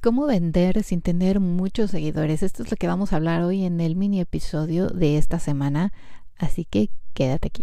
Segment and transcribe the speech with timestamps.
[0.00, 2.42] ¿Cómo vender sin tener muchos seguidores?
[2.42, 5.92] Esto es lo que vamos a hablar hoy en el mini episodio de esta semana,
[6.38, 7.62] así que quédate aquí.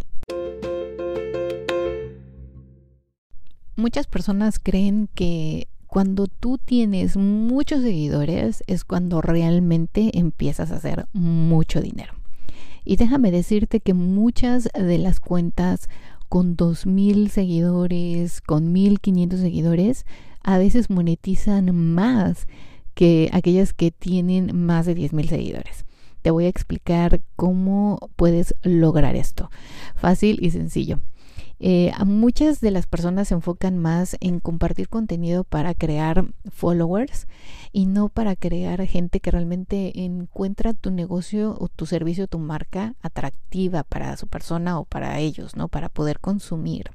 [3.75, 11.08] Muchas personas creen que cuando tú tienes muchos seguidores es cuando realmente empiezas a hacer
[11.13, 12.13] mucho dinero.
[12.84, 15.90] Y déjame decirte que muchas de las cuentas
[16.36, 20.05] con 2.000 seguidores, con 1.500 seguidores,
[20.44, 22.46] a veces monetizan más
[22.94, 25.86] que aquellas que tienen más de 10.000 seguidores.
[26.23, 29.50] Te voy a explicar cómo puedes lograr esto.
[29.95, 31.00] Fácil y sencillo.
[31.59, 37.28] Eh, muchas de las personas se enfocan más en compartir contenido para crear followers
[37.72, 42.95] y no para crear gente que realmente encuentra tu negocio o tu servicio, tu marca
[43.02, 45.68] atractiva para su persona o para ellos, ¿no?
[45.70, 46.91] Para poder consumir.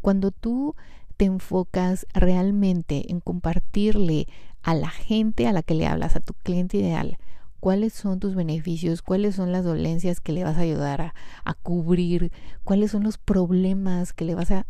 [0.00, 0.74] Cuando tú
[1.16, 4.26] te enfocas realmente en compartirle
[4.62, 7.18] a la gente a la que le hablas, a tu cliente ideal,
[7.60, 11.12] cuáles son tus beneficios, cuáles son las dolencias que le vas a ayudar
[11.44, 12.32] a, cubrir,
[12.64, 14.66] cuáles son los problemas que le vas a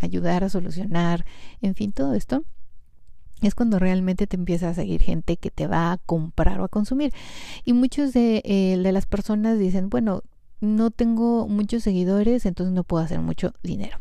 [0.00, 1.24] ayudar a solucionar,
[1.60, 2.44] en fin, todo esto
[3.42, 6.68] es cuando realmente te empieza a seguir gente que te va a comprar o a
[6.68, 7.12] consumir.
[7.64, 10.22] Y muchos de, eh, de las personas dicen, bueno,
[10.60, 13.98] no tengo muchos seguidores, entonces no puedo hacer mucho dinero.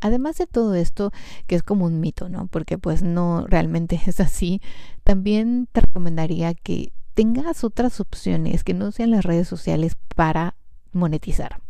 [0.00, 1.12] Además de todo esto,
[1.46, 2.46] que es como un mito, ¿no?
[2.46, 4.60] Porque pues no realmente es así,
[5.02, 10.54] también te recomendaría que tengas otras opciones que no sean las redes sociales para
[10.92, 11.60] monetizar.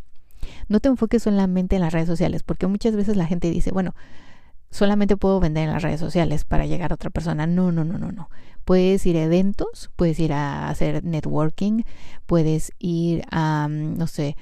[0.69, 3.95] No te enfoques solamente en las redes sociales, porque muchas veces la gente dice, bueno,
[4.71, 7.47] solamente puedo vender en las redes sociales para llegar a otra persona.
[7.47, 8.29] No, no, no, no, no.
[8.67, 11.85] Puedes ir a eventos, puedes ir a hacer networking,
[12.27, 14.37] puedes ir a, mm, no sé,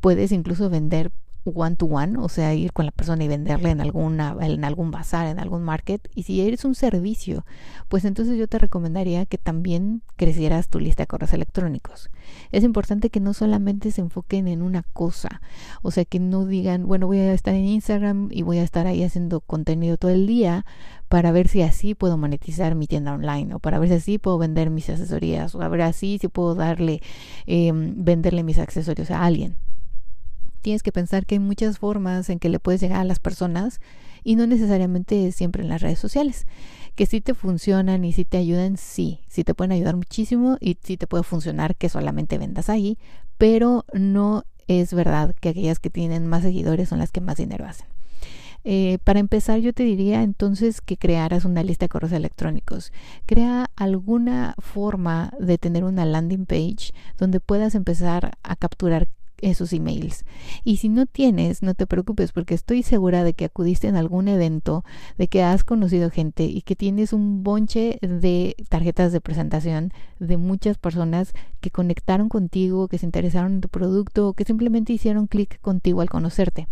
[0.00, 1.12] puedes incluso vender
[1.44, 4.90] one to one, o sea, ir con la persona y venderle en alguna en algún
[4.90, 7.44] bazar, en algún market, y si eres un servicio,
[7.88, 12.10] pues entonces yo te recomendaría que también crecieras tu lista de correos electrónicos.
[12.52, 15.40] Es importante que no solamente se enfoquen en una cosa,
[15.82, 18.86] o sea, que no digan, bueno, voy a estar en Instagram y voy a estar
[18.86, 20.64] ahí haciendo contenido todo el día
[21.08, 24.38] para ver si así puedo monetizar mi tienda online o para ver si así puedo
[24.38, 27.02] vender mis asesorías o a ver así si puedo darle
[27.46, 29.56] eh, venderle mis accesorios a alguien
[30.60, 33.80] tienes que pensar que hay muchas formas en que le puedes llegar a las personas
[34.22, 36.46] y no necesariamente siempre en las redes sociales.
[36.94, 40.76] Que sí te funcionan y sí te ayudan, sí, sí te pueden ayudar muchísimo y
[40.82, 42.98] sí te puede funcionar que solamente vendas ahí,
[43.38, 47.66] pero no es verdad que aquellas que tienen más seguidores son las que más dinero
[47.66, 47.88] hacen.
[48.62, 52.92] Eh, para empezar, yo te diría entonces que crearas una lista de correos electrónicos.
[53.26, 59.08] Crea alguna forma de tener una landing page donde puedas empezar a capturar
[59.42, 60.24] esos emails.
[60.64, 64.28] Y si no tienes, no te preocupes porque estoy segura de que acudiste en algún
[64.28, 64.84] evento,
[65.18, 70.36] de que has conocido gente y que tienes un bonche de tarjetas de presentación de
[70.36, 75.26] muchas personas que conectaron contigo, que se interesaron en tu producto o que simplemente hicieron
[75.26, 76.68] clic contigo al conocerte.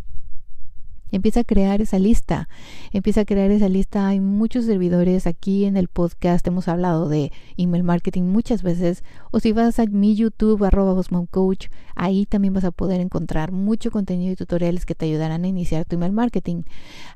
[1.10, 2.48] Empieza a crear esa lista,
[2.92, 4.08] empieza a crear esa lista.
[4.08, 9.04] Hay muchos servidores aquí en el podcast, hemos hablado de email marketing muchas veces.
[9.30, 13.90] O si vas a mi YouTube, arroba Coach, ahí también vas a poder encontrar mucho
[13.90, 16.62] contenido y tutoriales que te ayudarán a iniciar tu email marketing.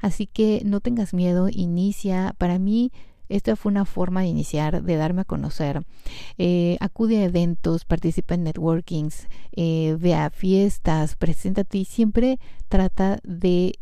[0.01, 2.35] Así que no tengas miedo, inicia.
[2.39, 2.93] Para mí,
[3.29, 5.85] esta fue una forma de iniciar, de darme a conocer.
[6.39, 12.39] Eh, acude a eventos, participa en networkings, eh, ve a fiestas, preséntate y siempre
[12.69, 13.79] trata de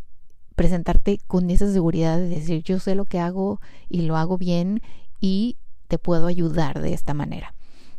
[0.55, 4.83] presentarte con esa seguridad de decir yo sé lo que hago y lo hago bien
[5.21, 5.57] y
[5.89, 7.55] te puedo ayudar de esta manera.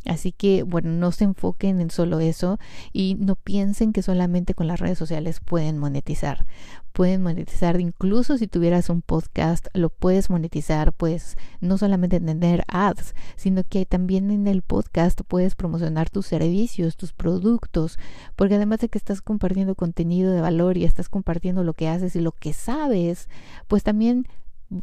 [0.06, 2.60] Así que, bueno, no se enfoquen en solo eso
[2.92, 6.46] y no piensen que solamente con las redes sociales pueden monetizar.
[6.92, 13.16] Pueden monetizar, incluso si tuvieras un podcast, lo puedes monetizar, pues no solamente tener ads,
[13.38, 17.98] sino que también en el podcast puedes promocionar tus servicios, tus productos,
[18.36, 22.16] porque además de que estás compartiendo contenido de valor y estás compartiendo lo que haces
[22.16, 23.30] y lo que sabes,
[23.68, 24.28] pues también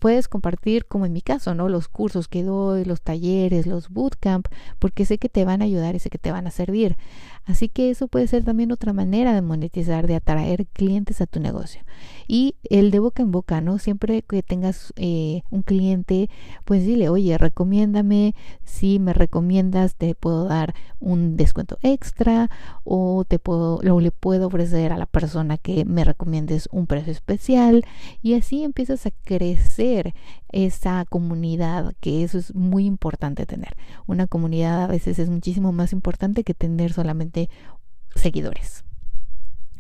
[0.01, 1.69] puedes compartir, como en mi caso, ¿no?
[1.69, 4.47] Los cursos que doy, los talleres, los bootcamp,
[4.79, 6.97] porque sé que te van a ayudar y sé que te van a servir.
[7.49, 11.41] Así que eso puede ser también otra manera de monetizar, de atraer clientes a tu
[11.41, 11.81] negocio.
[12.27, 13.79] Y el de boca en boca, ¿no?
[13.79, 16.29] Siempre que tengas eh, un cliente,
[16.67, 18.35] pues dile, oye, recomiéndame,
[18.65, 22.51] si me recomiendas, te puedo dar un descuento extra
[22.85, 27.13] o te puedo, o le puedo ofrecer a la persona que me recomiendes un precio
[27.13, 27.83] especial
[28.21, 30.13] y así empiezas a crecer
[30.51, 33.77] esa comunidad, que eso es muy importante tener.
[34.07, 37.38] Una comunidad a veces es muchísimo más importante que tener solamente
[38.15, 38.85] seguidores.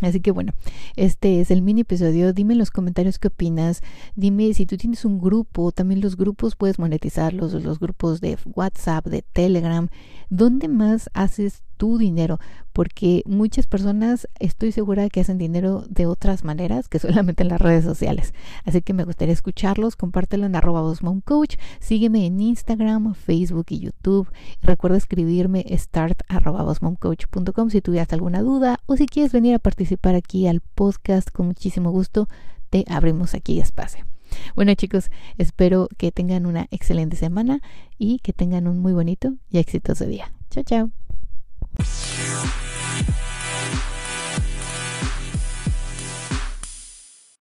[0.00, 0.52] Así que bueno,
[0.94, 2.32] este es el mini episodio.
[2.32, 3.80] Dime en los comentarios qué opinas.
[4.14, 9.06] Dime si tú tienes un grupo, también los grupos puedes monetizarlos, los grupos de WhatsApp,
[9.06, 9.88] de Telegram.
[10.30, 12.38] ¿Dónde más haces tu dinero,
[12.74, 17.60] porque muchas personas estoy segura que hacen dinero de otras maneras que solamente en las
[17.60, 18.34] redes sociales.
[18.64, 20.82] Así que me gustaría escucharlos, compártelo en arroba
[21.24, 24.30] Coach, sígueme en Instagram, Facebook y YouTube.
[24.60, 26.74] Recuerda escribirme start arroba
[27.70, 31.90] si tuvieras alguna duda o si quieres venir a participar aquí al podcast con muchísimo
[31.90, 32.28] gusto,
[32.70, 34.04] te abrimos aquí espacio.
[34.54, 37.60] Bueno chicos, espero que tengan una excelente semana
[37.96, 40.32] y que tengan un muy bonito y exitoso día.
[40.50, 40.97] Chao, chao.
[41.80, 42.67] Thank you.